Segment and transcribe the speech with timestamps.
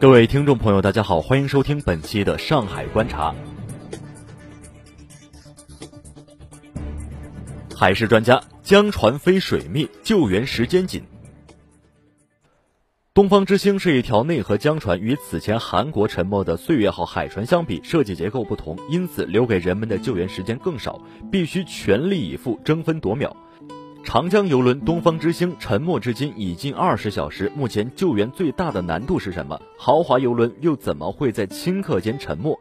[0.00, 3.34] 各位听众朋友，大家好，欢迎收听本期的《上海观察》。
[7.76, 11.02] 海事专家：江船非水密，救援时间紧。
[13.12, 21.00] 东方之星是一条内河江船，与此前韩国沉没的岁月号海船相比，设计结构不同，因此留给人们的救援时间更少，
[21.32, 23.36] 必须全力以赴，争分夺秒。
[24.08, 29.60] 长江游轮东方之星沉没至今已近二十小时，目前救援最大的难度是什么？
[29.76, 32.58] 豪华游轮又怎么会在顷刻间沉没？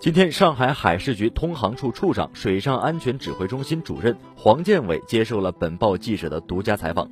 [0.00, 7.08] 今天，上海海事局通航处处长、水上安全指挥中心主任黄建伟接受了本报记者的独家采访。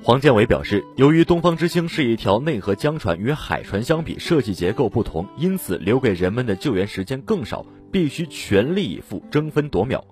[0.00, 10.04] 黄建伟表示，由于东方之星是一条内河江船，与海船相比设计结构不同，因此留给人们的救援时间更少，必须全力以赴，争分夺秒。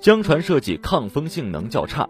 [0.00, 2.08] 江船设计抗风性能较差。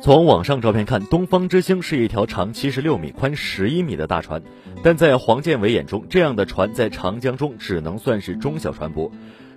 [0.00, 4.42] 从网上照片看，东方之星是一条长七十六米、宽十一米的大船，
[4.82, 9.10] 但在黄建伟眼中，这样的船在长江中只能算是中小船舶。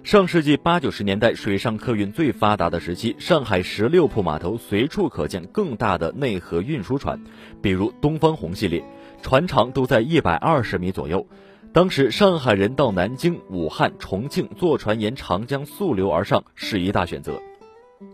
[0.03, 7.21] 上世纪八九十年代，水上客运最发达的时期，上海十六铺码头随处可见更大的内河运输船，
[7.61, 8.83] 比如东方红系列，
[9.21, 11.25] 船长都在一百二十米左右。
[11.73, 17.39] 当时上海人到南京、武汉、重庆坐船沿长江溯流而上是一大选择。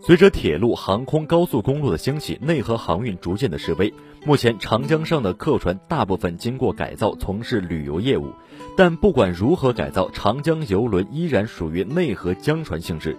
[0.00, 3.92] 随着铁路、航空、高速公路的兴起，内河航运逐渐的式微。
[4.24, 8.32] 目前，长江上的客船大部分经过改造，从事旅游业务。
[8.76, 13.16] 但不管如何改造，长江游轮依然属于内河江船性质。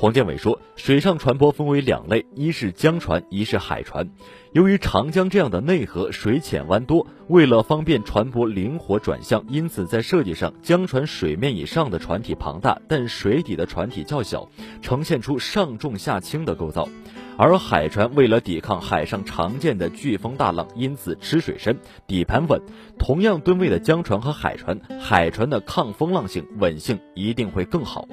[0.00, 4.08] 黄建伟说，水上船舶分为两类，一是江船，一是海船。
[4.52, 14.48] 由于长江这样的内河水浅湾多，为了方便船舶灵活转向，因此在设计上，江船水面以上的船体庞大，但水底的船体较小，
[14.80, 16.88] 呈现出上重下轻的构造。
[17.36, 22.58] 而海船为了抵抗海上常见的飓风大浪，因此吃水深，底盘稳。
[22.98, 28.08] 同样吨位的江船和海船，海船的抗风浪性、稳性一定会更好。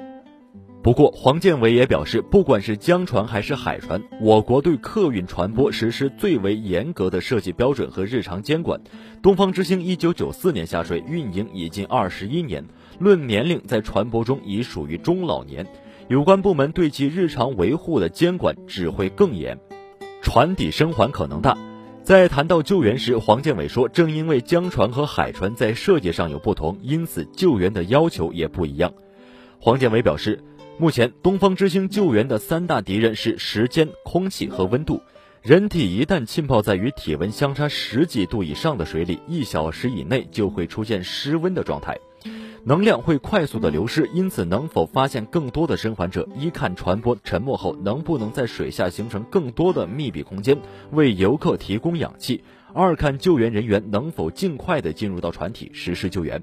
[0.80, 8.80] 不过，黄建伟也表示，不管是江船还是海船，我国对客运船舶实施最为严格的设计标准和日常监管。
[9.20, 12.64] 东方之星一九九四年下水，运营已近二十一年，
[13.00, 15.66] 论年龄，在船舶中已属于中老年。
[16.06, 19.58] 有关部门对其日常维护的监管只会更严。
[20.22, 21.58] 船底生还可能大。
[22.02, 28.94] 在谈到救援时，黄建伟说，正因为江船和海船在设计上有不同，因此救援的要求也不一样。
[29.58, 30.42] 黄建伟表示。
[30.80, 35.02] 目前，东方之星救援的三大敌人是时间、空气和温度。
[35.42, 41.98] 人体一旦浸泡在与体温相差十几度以上的水里，一小时以内就会出现失温的状态，
[42.62, 44.08] 能量会快速的流失。
[44.14, 50.56] 因此，能否发现更多的生还者，一看船舶沉没后能不能在水下形成更多的密闭空间，
[50.92, 52.40] 为游客提供氧气；
[52.72, 56.40] 二看救援人员能否尽快的进入到船体实施救援。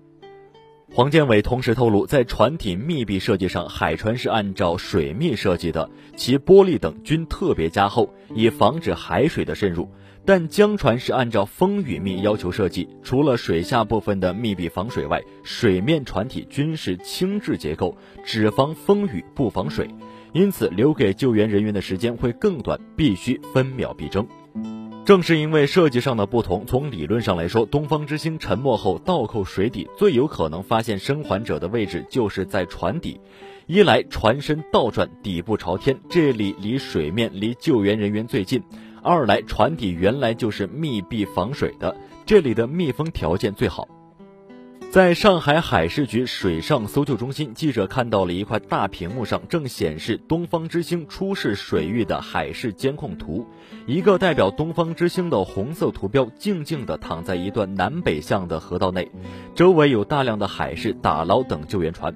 [0.95, 9.89] 黄建伟同时透露，在船体密闭设计上，海船是按照水密设计的，其玻璃等均特别加厚，以防止海水的渗入；
[10.23, 19.89] 但江船是按照风雨密要求设计，除了水下部分的密闭防水外，水面船体均是轻质结构，只防风雨不防水，
[20.31, 24.25] 因此留给救援人员的时间会更短，必须分秒必争。
[25.05, 33.21] 正是因为设计上的不同，从理论上来说，东方之星沉没后倒扣水底，最有可能发现生还者的位置就是在船底。
[33.67, 38.59] 一来船身倒转，底部朝天，这里离水面、离救援人员最近；
[39.03, 41.95] 二来船底原来就是密闭防水的，
[42.25, 43.87] 这里的密封条件最好。
[44.95, 53.45] 在上海海事局水上搜救中心，记者看到了一块大屏幕上正显示“东方之星”出事水域的海事监控图。
[53.87, 59.11] 一个代表“东方之星”的红色图标静静地躺在一段南北向的河道内，
[59.53, 62.15] 周围有大量的海事、打捞等救援船。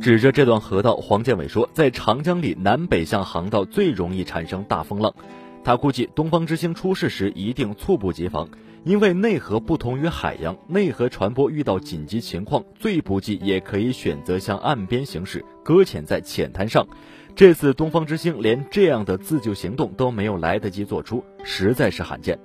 [0.00, 5.14] 指着这段河道，黄建伟说：“在长江里，南北向航道最容易产生大风浪。
[5.62, 8.48] 他估计，东方之星出事时一定猝不及防。”
[8.84, 16.86] 因为内河不同于海洋，内河船舶遇到紧急情况，最不济也可以选择向岸边行驶，搁浅在浅滩上。
[17.34, 22.38] 这次东方之星连这样的自救行动都没有来得及做出，实在是罕见。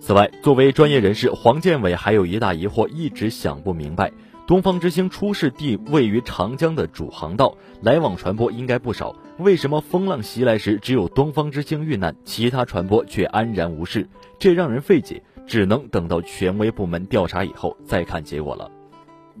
[0.00, 4.10] 此外，作为专业人士，黄建伟还有一大疑惑一直想不明白：
[4.46, 14.08] 东方之星出事地位于长江的主航道，来往船舶应该不少，为什么风浪袭来时只有东方之星遇难，其他船舶却安然无事？
[14.38, 15.22] 这让人费解。
[15.48, 18.70] 只能等到权威部门调查以后再看结果了。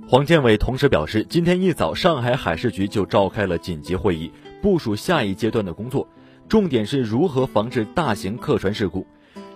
[0.08, 4.32] 黄建伟同时表示，今天一早，上海海事局就召开了紧急会议，
[4.62, 6.08] 部署下一阶段的工作，
[6.48, 9.06] 重点是如何防治大型客船事故。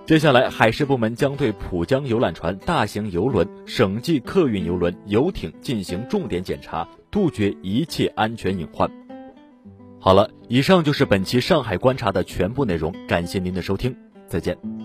[0.04, 8.90] 接下来，海事部门将对浦江游览船、大型游轮、省际客运游轮、游艇进行重点检查，杜绝一切安全隐患。
[10.00, 13.96] 好了，以上就是本期上海观察的全部内容，感谢您的收听，
[14.26, 14.81] 再见。